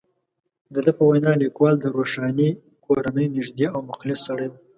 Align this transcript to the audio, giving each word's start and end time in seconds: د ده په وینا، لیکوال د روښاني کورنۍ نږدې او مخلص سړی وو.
د 0.73 0.75
ده 0.85 0.91
په 0.97 1.03
وینا، 1.09 1.33
لیکوال 1.43 1.75
د 1.79 1.85
روښاني 1.95 2.49
کورنۍ 2.85 3.25
نږدې 3.35 3.65
او 3.73 3.79
مخلص 3.89 4.19
سړی 4.27 4.47
وو. 4.49 4.57